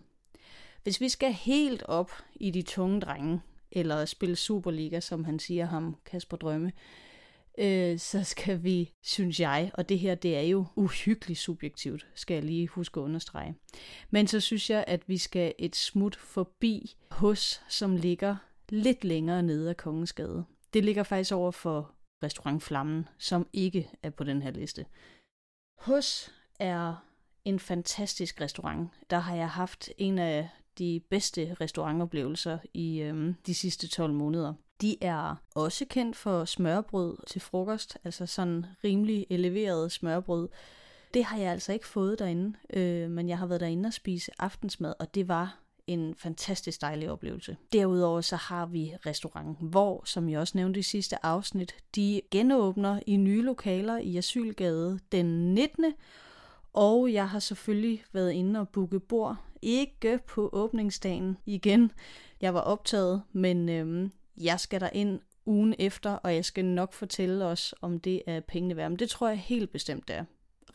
Hvis 0.85 1.01
vi 1.01 1.09
skal 1.09 1.33
helt 1.33 1.83
op 1.83 2.11
i 2.35 2.51
de 2.51 2.61
tunge 2.61 3.01
drenge, 3.01 3.41
eller 3.71 4.05
spille 4.05 4.35
Superliga, 4.35 4.99
som 4.99 5.23
han 5.23 5.39
siger 5.39 5.65
ham, 5.65 5.95
Kasper 6.05 6.37
Drømme, 6.37 6.71
øh, 7.57 7.99
så 7.99 8.23
skal 8.23 8.63
vi, 8.63 8.91
synes 9.03 9.39
jeg, 9.39 9.71
og 9.73 9.89
det 9.89 9.99
her 9.99 10.15
det 10.15 10.37
er 10.37 10.41
jo 10.41 10.65
uhyggeligt 10.75 11.39
subjektivt, 11.39 12.07
skal 12.15 12.33
jeg 12.33 12.43
lige 12.43 12.67
huske 12.67 12.99
at 12.99 13.03
understrege. 13.03 13.55
Men 14.09 14.27
så 14.27 14.39
synes 14.39 14.69
jeg, 14.69 14.83
at 14.87 15.09
vi 15.09 15.17
skal 15.17 15.53
et 15.59 15.75
smut 15.75 16.15
forbi 16.15 16.95
hos, 17.11 17.61
som 17.69 17.95
ligger 17.95 18.35
lidt 18.69 19.03
længere 19.03 19.43
nede 19.43 19.69
af 19.69 19.77
Kongensgade. 19.77 20.45
Det 20.73 20.85
ligger 20.85 21.03
faktisk 21.03 21.33
over 21.33 21.51
for 21.51 21.91
restaurant 22.23 22.63
Flammen, 22.63 23.07
som 23.17 23.47
ikke 23.53 23.89
er 24.03 24.09
på 24.09 24.23
den 24.23 24.41
her 24.41 24.51
liste. 24.51 24.85
Hos 25.79 26.31
er 26.59 27.05
en 27.45 27.59
fantastisk 27.59 28.41
restaurant. 28.41 28.89
Der 29.09 29.19
har 29.19 29.35
jeg 29.35 29.49
haft 29.49 29.89
en 29.97 30.19
af 30.19 30.49
de 30.77 31.01
bedste 31.09 31.55
restaurantoplevelser 31.61 32.57
i 32.73 33.01
øhm, 33.01 33.35
de 33.45 33.53
sidste 33.53 33.87
12 33.87 34.13
måneder. 34.13 34.53
De 34.81 35.03
er 35.03 35.35
også 35.55 35.85
kendt 35.89 36.15
for 36.15 36.45
smørbrød 36.45 37.17
til 37.27 37.41
frokost, 37.41 37.97
altså 38.03 38.25
sådan 38.25 38.65
rimelig 38.83 39.25
eleveret 39.29 39.91
smørbrød. 39.91 40.49
Det 41.13 41.23
har 41.23 41.37
jeg 41.37 41.51
altså 41.51 41.73
ikke 41.73 41.87
fået 41.87 42.19
derinde, 42.19 42.57
øh, 42.73 43.09
men 43.09 43.29
jeg 43.29 43.37
har 43.37 43.45
været 43.45 43.61
derinde 43.61 43.87
og 43.87 43.93
spise 43.93 44.31
aftensmad, 44.39 44.93
og 44.99 45.15
det 45.15 45.27
var 45.27 45.59
en 45.87 46.15
fantastisk 46.15 46.81
dejlig 46.81 47.11
oplevelse. 47.11 47.57
Derudover 47.73 48.21
så 48.21 48.35
har 48.35 48.65
vi 48.65 48.93
restauranten, 49.05 49.67
hvor, 49.67 50.01
som 50.05 50.29
jeg 50.29 50.39
også 50.39 50.57
nævnte 50.57 50.79
i 50.79 50.83
sidste 50.83 51.25
afsnit, 51.25 51.75
de 51.95 52.21
genåbner 52.31 52.99
i 53.07 53.17
nye 53.17 53.41
lokaler 53.41 53.97
i 53.97 54.17
Asylgade 54.17 54.99
den 55.11 55.53
19. 55.53 55.93
Og 56.73 57.13
jeg 57.13 57.29
har 57.29 57.39
selvfølgelig 57.39 58.03
været 58.13 58.31
inde 58.31 58.59
og 58.59 58.69
booke 58.69 58.99
bord. 58.99 59.37
Ikke 59.65 60.19
på 60.27 60.49
åbningsdagen 60.53 61.37
igen. 61.45 61.91
Jeg 62.41 62.53
var 62.53 62.59
optaget, 62.59 63.21
men 63.31 63.69
øhm, 63.69 64.11
jeg 64.37 64.59
skal 64.59 64.81
der 64.81 64.89
ind 64.93 65.19
ugen 65.45 65.75
efter, 65.79 66.11
og 66.11 66.35
jeg 66.35 66.45
skal 66.45 66.65
nok 66.65 66.93
fortælle 66.93 67.45
os, 67.45 67.75
om 67.81 67.99
det 67.99 68.21
er 68.27 68.39
pengene 68.39 68.75
værd. 68.75 68.89
Men 68.89 68.99
det 68.99 69.09
tror 69.09 69.27
jeg 69.27 69.39
helt 69.39 69.71
bestemt 69.71 70.07
det 70.07 70.15
er. 70.15 70.25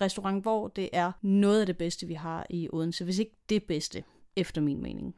Restaurant 0.01 0.43
hvor 0.43 0.69
det 0.69 0.89
er 0.93 1.13
noget 1.23 1.61
af 1.61 1.67
det 1.67 1.79
bedste, 1.79 2.07
vi 2.07 2.15
har 2.15 2.47
i 2.51 2.69
Odense, 2.73 3.05
hvis 3.05 3.19
ikke 3.19 3.37
det 3.49 3.65
bedste, 3.65 4.05
efter 4.37 4.61
min 4.61 4.83
mening. 4.83 5.15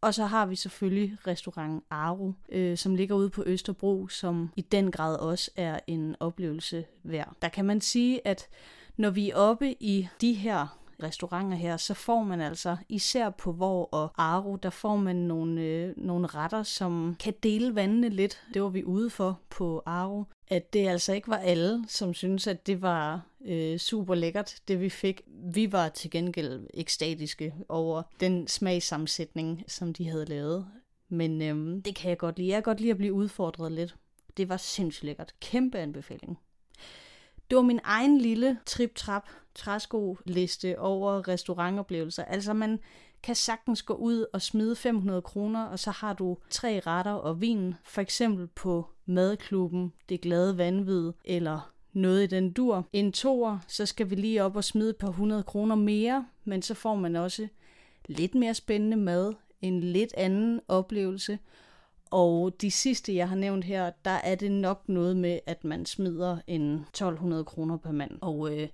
Og 0.00 0.14
så 0.14 0.26
har 0.26 0.46
vi 0.46 0.56
selvfølgelig 0.56 1.18
restaurant 1.26 1.84
Aro, 1.90 2.32
øh, 2.48 2.76
som 2.76 2.94
ligger 2.94 3.16
ude 3.16 3.30
på 3.30 3.42
Østerbro, 3.46 4.08
som 4.08 4.50
i 4.56 4.60
den 4.60 4.90
grad 4.90 5.16
også 5.16 5.50
er 5.56 5.80
en 5.86 6.16
oplevelse 6.20 6.84
værd. 7.02 7.36
Der 7.42 7.48
kan 7.48 7.64
man 7.64 7.80
sige, 7.80 8.26
at 8.26 8.48
når 8.96 9.10
vi 9.10 9.30
er 9.30 9.36
oppe 9.36 9.82
i 9.82 10.08
de 10.20 10.32
her 10.32 10.83
restauranter 11.02 11.56
her, 11.56 11.76
så 11.76 11.94
får 11.94 12.22
man 12.22 12.40
altså, 12.40 12.76
især 12.88 13.30
på 13.30 13.52
Vor 13.52 13.88
og 13.92 14.12
Aro, 14.18 14.56
der 14.56 14.70
får 14.70 14.96
man 14.96 15.16
nogle, 15.16 15.60
øh, 15.60 15.94
nogle 15.96 16.26
retter, 16.26 16.62
som 16.62 17.16
kan 17.20 17.34
dele 17.42 17.74
vandene 17.74 18.08
lidt. 18.08 18.42
Det 18.54 18.62
var 18.62 18.68
vi 18.68 18.84
ude 18.84 19.10
for 19.10 19.40
på 19.50 19.82
Aro. 19.86 20.24
At 20.48 20.72
det 20.72 20.88
altså 20.88 21.12
ikke 21.12 21.28
var 21.28 21.36
alle, 21.36 21.84
som 21.88 22.14
synes 22.14 22.46
at 22.46 22.66
det 22.66 22.82
var 22.82 23.26
øh, 23.44 23.78
super 23.78 24.14
lækkert, 24.14 24.56
det 24.68 24.80
vi 24.80 24.88
fik. 24.88 25.20
Vi 25.54 25.72
var 25.72 25.88
til 25.88 26.10
gengæld 26.10 26.66
ekstatiske 26.74 27.54
over 27.68 28.02
den 28.20 28.48
smagssammensætning, 28.48 29.64
som 29.68 29.92
de 29.92 30.08
havde 30.08 30.24
lavet. 30.24 30.66
Men 31.08 31.42
øh, 31.42 31.84
det 31.84 31.94
kan 31.94 32.10
jeg 32.10 32.18
godt 32.18 32.38
lide. 32.38 32.48
Jeg 32.48 32.56
kan 32.56 32.62
godt 32.62 32.80
lide 32.80 32.90
at 32.90 32.96
blive 32.96 33.12
udfordret 33.12 33.72
lidt. 33.72 33.96
Det 34.36 34.48
var 34.48 34.56
sindssygt 34.56 35.04
lækkert. 35.04 35.34
Kæmpe 35.40 35.78
anbefaling. 35.78 36.38
Det 37.50 37.56
var 37.56 37.62
min 37.62 37.80
egen 37.84 38.18
lille 38.18 38.58
trip-trap 38.66 39.28
træsko-liste 39.54 40.78
over 40.78 41.28
restaurantoplevelser. 41.28 42.24
Altså 42.24 42.52
man 42.52 42.80
kan 43.22 43.34
sagtens 43.34 43.82
gå 43.82 43.94
ud 43.94 44.26
og 44.32 44.42
smide 44.42 44.76
500 44.76 45.22
kroner, 45.22 45.64
og 45.64 45.78
så 45.78 45.90
har 45.90 46.12
du 46.12 46.36
tre 46.50 46.80
retter 46.86 47.12
og 47.12 47.40
vin, 47.40 47.74
for 47.84 48.00
eksempel 48.00 48.46
på 48.46 48.86
madklubben, 49.06 49.92
det 50.08 50.20
glade 50.20 50.58
vanvid, 50.58 51.12
eller 51.24 51.70
noget 51.92 52.22
i 52.22 52.26
den 52.26 52.52
dur. 52.52 52.86
En 52.92 53.12
toer, 53.12 53.58
så 53.68 53.86
skal 53.86 54.10
vi 54.10 54.14
lige 54.14 54.42
op 54.42 54.56
og 54.56 54.64
smide 54.64 54.90
et 54.90 54.96
par 54.96 55.08
hundrede 55.08 55.42
kroner 55.42 55.74
mere, 55.74 56.26
men 56.44 56.62
så 56.62 56.74
får 56.74 56.94
man 56.94 57.16
også 57.16 57.48
lidt 58.06 58.34
mere 58.34 58.54
spændende 58.54 58.96
mad, 58.96 59.34
en 59.62 59.80
lidt 59.80 60.14
anden 60.16 60.60
oplevelse, 60.68 61.38
og 62.10 62.60
de 62.60 62.70
sidste, 62.70 63.14
jeg 63.14 63.28
har 63.28 63.36
nævnt 63.36 63.64
her, 63.64 63.90
der 64.04 64.10
er 64.10 64.34
det 64.34 64.52
nok 64.52 64.88
noget 64.88 65.16
med, 65.16 65.38
at 65.46 65.64
man 65.64 65.86
smider 65.86 66.38
en 66.46 66.74
1200 66.74 67.44
kroner 67.44 67.76
per 67.76 67.92
mand. 67.92 68.18
Og 68.20 68.52
øh, 68.52 68.68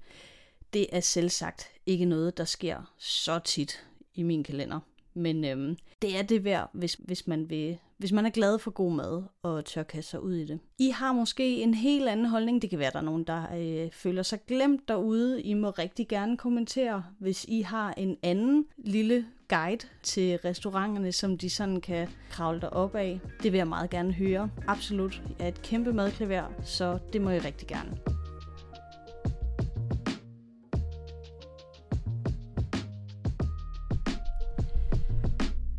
det 0.73 0.87
er 0.93 1.01
selvsagt 1.01 1.69
ikke 1.87 2.05
noget, 2.05 2.39
der 2.39 2.45
sker 2.45 2.93
så 2.99 3.39
tit 3.39 3.87
i 4.15 4.23
min 4.23 4.45
kalender. 4.45 4.81
Men 5.15 5.45
øhm, 5.45 5.77
det 6.03 6.17
er 6.17 6.23
det 6.23 6.45
værd, 6.45 6.71
hvis, 6.73 6.95
hvis, 6.95 7.27
man 7.27 7.51
vil, 7.51 7.79
hvis 7.97 8.13
man 8.13 8.27
er 8.27 8.31
glad 8.31 8.59
for 8.59 8.71
god 8.71 8.93
mad 8.93 9.23
og 9.43 9.65
tør 9.65 9.83
kaste 9.83 10.11
sig 10.11 10.23
ud 10.23 10.35
i 10.35 10.45
det. 10.45 10.61
I 10.79 10.89
har 10.89 11.13
måske 11.13 11.63
en 11.63 11.75
helt 11.75 12.09
anden 12.09 12.27
holdning. 12.27 12.63
Det 12.63 12.71
kan 12.71 12.79
være, 12.79 12.91
der 12.91 12.99
er 12.99 13.03
nogen, 13.03 13.25
der 13.25 13.57
øh, 13.57 13.91
føler 13.91 14.23
sig 14.23 14.39
glemt 14.47 14.89
derude. 14.89 15.43
I 15.43 15.55
må 15.55 15.71
rigtig 15.71 16.09
gerne 16.09 16.37
kommentere, 16.37 17.05
hvis 17.19 17.45
I 17.45 17.61
har 17.61 17.93
en 17.93 18.17
anden 18.23 18.67
lille 18.79 19.27
guide 19.51 19.87
til 20.03 20.37
restauranterne, 20.37 21.13
som 21.13 21.39
de 21.39 21.51
sådan 21.51 21.81
kan 21.81 22.09
kravle 22.31 22.73
op 22.73 22.95
af. 22.95 23.21
Det 23.43 23.53
vil 23.53 23.59
jeg 23.59 23.69
meget 23.69 23.91
gerne 23.91 24.13
høre. 24.13 24.51
Absolut. 24.67 25.23
Jeg 25.39 25.45
er 25.45 25.49
et 25.49 25.63
kæmpe 25.63 25.93
madklaver, 25.93 26.45
så 26.63 26.99
det 27.13 27.23
må 27.23 27.31
jeg 27.31 27.45
rigtig 27.45 27.69
gerne. 27.69 27.99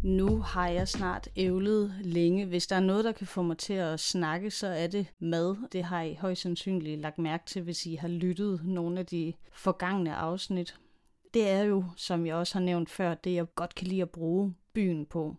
Nu 0.04 0.40
har 0.40 0.68
jeg 0.68 0.88
snart 0.88 1.28
ævlet 1.36 1.94
længe. 2.01 2.46
Hvis 2.46 2.68
der 2.68 2.75
er 2.75 2.80
noget, 2.80 3.06
der 3.06 3.12
kan 3.12 3.28
få 3.28 3.42
mig 3.42 3.58
til 3.58 3.74
at 3.74 4.00
snakke, 4.00 4.51
så 4.51 4.68
er 4.68 4.88
det 4.88 5.08
mad. 5.20 5.56
Det 5.72 5.84
har 5.84 6.01
I 6.01 6.18
højst 6.22 6.42
sandsynligt 6.42 7.01
lagt 7.01 7.18
mærke 7.18 7.44
til, 7.46 7.62
hvis 7.62 7.86
I 7.86 7.96
har 7.96 8.08
lyttet 8.08 8.62
nogle 8.63 9.00
af 9.00 9.06
de 9.06 9.34
forgangne 9.54 10.16
afsnit. 10.16 10.75
Det 11.33 11.50
er 11.50 11.63
jo, 11.63 11.83
som 11.95 12.25
jeg 12.25 12.35
også 12.35 12.53
har 12.55 12.65
nævnt 12.65 12.89
før, 12.89 13.13
det 13.13 13.33
jeg 13.33 13.55
godt 13.55 13.75
kan 13.75 13.88
lide 13.88 14.01
at 14.01 14.09
bruge 14.09 14.55
byen 14.73 15.05
på. 15.05 15.35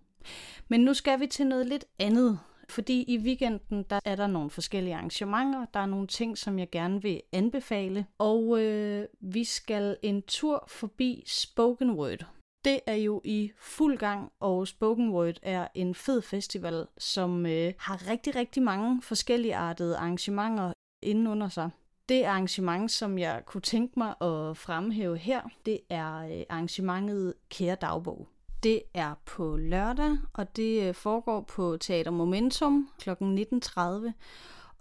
Men 0.68 0.80
nu 0.80 0.94
skal 0.94 1.20
vi 1.20 1.26
til 1.26 1.46
noget 1.46 1.66
lidt 1.66 1.84
andet. 1.98 2.38
Fordi 2.68 3.04
i 3.08 3.18
weekenden, 3.18 3.82
der 3.90 4.00
er 4.04 4.16
der 4.16 4.26
nogle 4.26 4.50
forskellige 4.50 4.94
arrangementer, 4.94 5.64
der 5.74 5.80
er 5.80 5.86
nogle 5.86 6.06
ting, 6.06 6.38
som 6.38 6.58
jeg 6.58 6.70
gerne 6.70 7.02
vil 7.02 7.20
anbefale. 7.32 8.06
Og 8.18 8.62
øh, 8.62 9.06
vi 9.20 9.44
skal 9.44 9.96
en 10.02 10.22
tur 10.22 10.64
forbi 10.68 11.24
Spoken 11.26 11.90
Word. 11.90 12.26
Det 12.64 12.80
er 12.86 12.94
jo 12.94 13.20
i 13.24 13.52
fuld 13.58 13.98
gang, 13.98 14.32
og 14.40 14.68
Spoken 14.68 15.10
Word 15.10 15.34
er 15.42 15.68
en 15.74 15.94
fed 15.94 16.22
festival, 16.22 16.86
som 16.98 17.46
øh, 17.46 17.72
har 17.78 18.10
rigtig, 18.10 18.36
rigtig 18.36 18.62
mange 18.62 19.02
forskellige 19.02 19.56
artede 19.56 19.96
arrangementer 19.96 20.72
inden 21.02 21.26
under 21.26 21.48
sig. 21.48 21.70
Det 22.12 22.24
arrangement, 22.24 22.90
som 22.90 23.18
jeg 23.18 23.42
kunne 23.46 23.60
tænke 23.60 23.98
mig 23.98 24.08
at 24.08 24.56
fremhæve 24.56 25.16
her, 25.16 25.40
det 25.66 25.80
er 25.90 26.16
øh, 26.18 26.42
arrangementet 26.48 27.34
Kære 27.50 27.74
Dagbog. 27.74 28.28
Det 28.62 28.82
er 28.94 29.14
på 29.26 29.56
lørdag, 29.56 30.18
og 30.32 30.56
det 30.56 30.88
øh, 30.88 30.94
foregår 30.94 31.40
på 31.40 31.76
Teater 31.80 32.10
Momentum 32.10 32.88
kl. 32.98 33.10
19.30. 33.10 34.12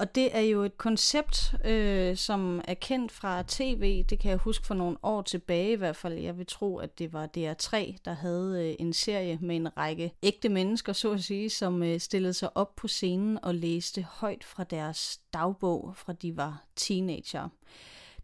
Og 0.01 0.15
det 0.15 0.35
er 0.37 0.41
jo 0.41 0.63
et 0.63 0.77
koncept, 0.77 1.53
øh, 1.65 2.17
som 2.17 2.61
er 2.67 2.73
kendt 2.73 3.11
fra 3.11 3.43
tv. 3.47 4.03
Det 4.09 4.19
kan 4.19 4.31
jeg 4.31 4.37
huske 4.37 4.67
for 4.67 4.73
nogle 4.73 4.97
år 5.03 5.21
tilbage 5.21 5.71
i 5.71 5.75
hvert 5.75 5.95
fald. 5.95 6.13
Jeg 6.13 6.37
vil 6.37 6.45
tro, 6.45 6.77
at 6.77 6.99
det 6.99 7.13
var 7.13 7.25
DR3, 7.37 7.97
der 8.05 8.13
havde 8.13 8.67
øh, 8.69 8.75
en 8.79 8.93
serie 8.93 9.39
med 9.41 9.55
en 9.55 9.77
række 9.77 10.13
ægte 10.23 10.49
mennesker, 10.49 10.93
så 10.93 11.11
at 11.11 11.23
sige, 11.23 11.49
som 11.49 11.83
øh, 11.83 11.99
stillede 11.99 12.33
sig 12.33 12.57
op 12.57 12.75
på 12.75 12.87
scenen 12.87 13.39
og 13.43 13.55
læste 13.55 14.05
højt 14.09 14.43
fra 14.43 14.63
deres 14.63 15.19
dagbog, 15.33 15.93
fra 15.95 16.13
de 16.13 16.37
var 16.37 16.63
teenager. 16.75 17.49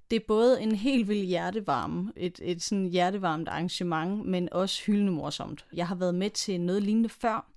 Det 0.09 0.15
er 0.15 0.25
både 0.27 0.61
en 0.61 0.75
helt 0.75 1.07
vild 1.07 1.25
hjertevarme, 1.25 2.11
et, 2.15 2.39
et 2.43 2.61
sådan 2.61 2.85
hjertevarmt 2.85 3.47
arrangement, 3.47 4.25
men 4.25 4.49
også 4.51 4.83
hyldende 4.85 5.11
morsomt. 5.11 5.65
Jeg 5.73 5.87
har 5.87 5.95
været 5.95 6.15
med 6.15 6.29
til 6.29 6.61
noget 6.61 6.83
lignende 6.83 7.09
før, 7.09 7.51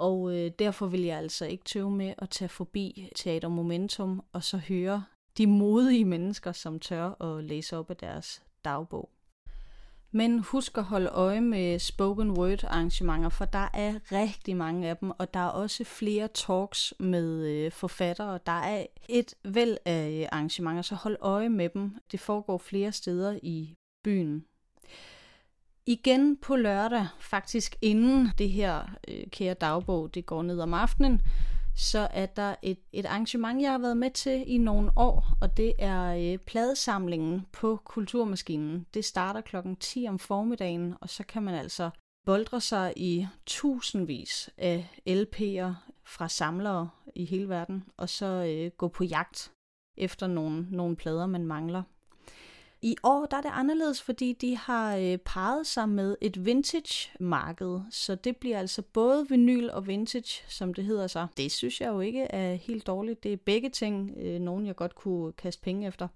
og 0.00 0.36
øh, 0.36 0.50
derfor 0.58 0.86
vil 0.86 1.02
jeg 1.02 1.18
altså 1.18 1.44
ikke 1.44 1.64
tøve 1.64 1.90
med 1.90 2.14
at 2.18 2.30
tage 2.30 2.48
forbi 2.48 3.08
Teater 3.16 3.48
Momentum 3.48 4.22
og 4.32 4.44
så 4.44 4.56
høre 4.56 5.04
de 5.38 5.46
modige 5.46 6.04
mennesker, 6.04 6.52
som 6.52 6.80
tør 6.80 7.22
at 7.22 7.44
læse 7.44 7.76
op 7.76 7.90
af 7.90 7.96
deres 7.96 8.42
dagbog. 8.64 9.10
Men 10.12 10.38
husk 10.38 10.78
at 10.78 10.84
holde 10.84 11.08
øje 11.08 11.40
med 11.40 11.78
spoken 11.78 12.30
word 12.30 12.64
arrangementer, 12.64 13.28
for 13.28 13.44
der 13.44 13.68
er 13.74 14.12
rigtig 14.12 14.56
mange 14.56 14.88
af 14.88 14.96
dem, 14.96 15.10
og 15.18 15.34
der 15.34 15.40
er 15.40 15.48
også 15.48 15.84
flere 15.84 16.28
talks 16.28 16.94
med 17.00 17.46
øh, 17.46 17.72
forfattere. 17.72 18.38
Der 18.46 18.52
er 18.52 18.86
et 19.08 19.34
væld 19.44 19.76
af 19.84 20.20
øh, 20.20 20.28
arrangementer, 20.32 20.82
så 20.82 20.94
hold 20.94 21.16
øje 21.20 21.48
med 21.48 21.68
dem. 21.68 21.96
Det 22.12 22.20
foregår 22.20 22.58
flere 22.58 22.92
steder 22.92 23.38
i 23.42 23.74
byen. 24.04 24.44
Igen 25.86 26.36
på 26.36 26.56
lørdag, 26.56 27.06
faktisk 27.20 27.76
inden 27.82 28.28
det 28.38 28.50
her 28.50 28.82
øh, 29.08 29.26
kære 29.30 29.54
dagbog, 29.54 30.14
det 30.14 30.26
går 30.26 30.42
ned 30.42 30.60
om 30.60 30.74
aftenen, 30.74 31.20
så 31.76 32.08
er 32.10 32.26
der 32.26 32.54
et, 32.62 32.78
et 32.92 33.06
arrangement, 33.06 33.62
jeg 33.62 33.70
har 33.70 33.78
været 33.78 33.96
med 33.96 34.10
til 34.10 34.44
i 34.46 34.58
nogle 34.58 34.90
år, 34.96 35.24
og 35.40 35.56
det 35.56 35.72
er 35.78 36.32
øh, 36.32 36.38
pladesamlingen 36.38 37.46
på 37.52 37.80
Kulturmaskinen. 37.84 38.86
Det 38.94 39.04
starter 39.04 39.40
klokken 39.40 39.76
10 39.76 40.06
om 40.08 40.18
formiddagen, 40.18 40.94
og 41.00 41.08
så 41.08 41.24
kan 41.24 41.42
man 41.42 41.54
altså 41.54 41.90
boldre 42.26 42.60
sig 42.60 42.92
i 42.96 43.26
tusindvis 43.46 44.50
af 44.58 45.00
LP'er 45.08 45.72
fra 46.04 46.28
samlere 46.28 46.90
i 47.14 47.24
hele 47.24 47.48
verden, 47.48 47.84
og 47.96 48.08
så 48.08 48.26
øh, 48.26 48.70
gå 48.76 48.88
på 48.88 49.04
jagt 49.04 49.52
efter 49.96 50.26
nogle, 50.26 50.66
nogle 50.70 50.96
plader, 50.96 51.26
man 51.26 51.46
mangler. 51.46 51.82
I 52.82 52.96
år 53.02 53.26
der 53.26 53.36
er 53.36 53.40
det 53.40 53.50
anderledes, 53.52 54.02
fordi 54.02 54.32
de 54.32 54.56
har 54.56 54.96
øh, 54.96 55.18
parret 55.18 55.66
sig 55.66 55.88
med 55.88 56.16
et 56.20 56.46
vintage-marked, 56.46 57.80
så 57.90 58.14
det 58.14 58.36
bliver 58.36 58.58
altså 58.58 58.82
både 58.82 59.26
vinyl 59.28 59.68
og 59.72 59.86
vintage, 59.86 60.44
som 60.48 60.74
det 60.74 60.84
hedder 60.84 61.06
sig. 61.06 61.26
Det 61.36 61.52
synes 61.52 61.80
jeg 61.80 61.88
jo 61.88 62.00
ikke 62.00 62.22
er 62.22 62.54
helt 62.54 62.86
dårligt. 62.86 63.22
Det 63.22 63.32
er 63.32 63.36
begge 63.36 63.70
ting, 63.70 64.14
øh, 64.16 64.40
nogen 64.40 64.66
jeg 64.66 64.76
godt 64.76 64.94
kunne 64.94 65.32
kaste 65.32 65.62
penge 65.62 65.86
efter. 65.86 66.08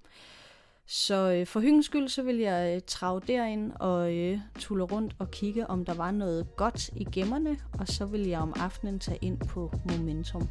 Så 0.87 1.31
øh, 1.33 1.47
for 1.47 1.61
hyggens 1.61 1.87
skyld, 1.87 2.09
så 2.09 2.23
vil 2.23 2.37
jeg 2.37 2.75
øh, 2.75 2.83
trage 2.87 3.21
derind 3.27 3.73
og 3.81 4.15
øh, 4.15 4.39
tulle 4.59 4.85
rundt 4.85 5.17
og 5.19 5.31
kigge, 5.31 5.67
om 5.67 5.85
der 5.85 5.95
var 5.95 6.11
noget 6.11 6.57
godt 6.57 6.89
i 6.89 7.07
gemmerne, 7.13 7.57
og 7.81 7.89
så 7.89 8.07
vil 8.07 8.27
jeg 8.29 8.41
om 8.41 8.53
aftenen 8.57 8.99
tage 8.99 9.19
ind 9.23 9.39
på 9.39 9.73
Momentum. 9.91 10.49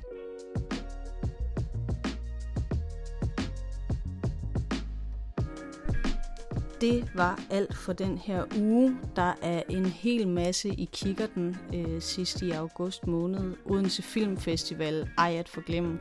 Det 6.83 7.11
var 7.15 7.39
alt 7.49 7.75
for 7.75 7.93
den 7.93 8.17
her 8.17 8.43
uge. 8.59 8.97
Der 9.15 9.33
er 9.41 9.63
en 9.69 9.85
hel 9.85 10.27
masse 10.27 10.69
i 10.69 10.89
kikkerten 10.93 11.57
øh, 11.73 12.01
sidst 12.01 12.41
i 12.41 12.51
august 12.51 13.07
måned. 13.07 13.55
Odense 13.65 14.01
Filmfestival, 14.01 15.09
ej 15.17 15.35
at 15.39 15.49
forglemme. 15.49 15.99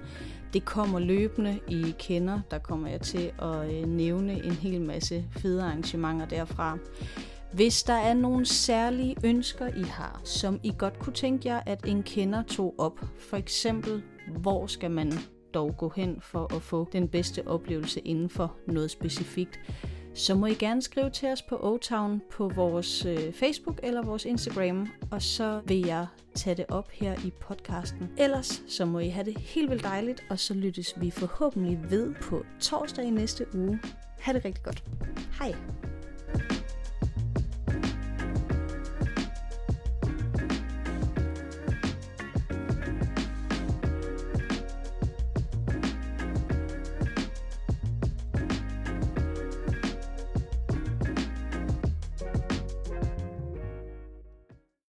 Det 0.52 0.64
kommer 0.64 0.98
løbende, 0.98 1.60
I 1.68 1.94
kender. 1.98 2.40
Der 2.50 2.58
kommer 2.58 2.88
jeg 2.88 3.00
til 3.00 3.32
at 3.42 3.74
øh, 3.74 3.88
nævne 3.88 4.44
en 4.44 4.52
hel 4.52 4.80
masse 4.80 5.24
fede 5.30 5.62
arrangementer 5.62 6.26
derfra. 6.26 6.78
Hvis 7.52 7.82
der 7.82 7.94
er 7.94 8.14
nogle 8.14 8.46
særlige 8.46 9.16
ønsker, 9.24 9.66
I 9.66 9.82
har, 9.82 10.20
som 10.24 10.60
I 10.62 10.72
godt 10.78 10.98
kunne 10.98 11.14
tænke 11.14 11.48
jer, 11.48 11.60
at 11.66 11.84
en 11.86 12.02
kender 12.02 12.42
tog 12.42 12.74
op, 12.78 13.00
for 13.18 13.36
eksempel, 13.36 14.02
hvor 14.40 14.66
skal 14.66 14.90
man 14.90 15.12
dog 15.54 15.76
gå 15.76 15.92
hen 15.96 16.16
for 16.20 16.56
at 16.56 16.62
få 16.62 16.88
den 16.92 17.08
bedste 17.08 17.48
oplevelse 17.48 18.00
inden 18.00 18.28
for 18.28 18.56
noget 18.66 18.90
specifikt, 18.90 19.60
så 20.14 20.34
må 20.34 20.46
I 20.46 20.54
gerne 20.54 20.82
skrive 20.82 21.10
til 21.10 21.28
os 21.28 21.42
på 21.42 21.56
O-Town 21.56 22.20
på 22.30 22.48
vores 22.48 23.04
øh, 23.04 23.32
Facebook 23.32 23.80
eller 23.82 24.02
vores 24.02 24.24
Instagram, 24.24 24.88
og 25.10 25.22
så 25.22 25.60
vil 25.66 25.86
jeg 25.86 26.06
tage 26.34 26.56
det 26.56 26.64
op 26.68 26.90
her 26.90 27.14
i 27.24 27.32
podcasten. 27.40 28.10
Ellers 28.18 28.62
så 28.68 28.84
må 28.84 28.98
I 28.98 29.08
have 29.08 29.24
det 29.24 29.38
helt 29.38 29.70
vildt 29.70 29.84
dejligt, 29.84 30.24
og 30.30 30.38
så 30.38 30.54
lyttes 30.54 30.94
vi 31.00 31.10
forhåbentlig 31.10 31.90
ved 31.90 32.14
på 32.22 32.44
torsdag 32.60 33.04
i 33.04 33.10
næste 33.10 33.46
uge. 33.54 33.80
Ha' 34.20 34.32
det 34.32 34.44
rigtig 34.44 34.64
godt. 34.64 34.84
Hej! 35.38 35.54